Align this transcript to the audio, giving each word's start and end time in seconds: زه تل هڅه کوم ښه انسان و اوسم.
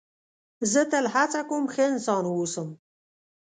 زه 0.71 0.81
تل 0.91 1.05
هڅه 1.15 1.39
کوم 1.49 1.65
ښه 1.73 1.83
انسان 1.91 2.23
و 2.27 2.31
اوسم. 2.39 2.69